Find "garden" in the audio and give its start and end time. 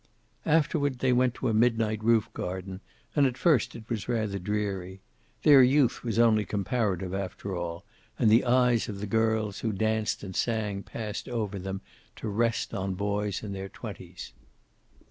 2.33-2.81